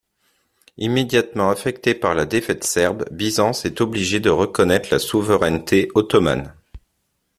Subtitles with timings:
[0.79, 6.55] Immédiatement affectée par la défaite serbe, Byzance est obligée de reconnaître la souveraineté ottomane.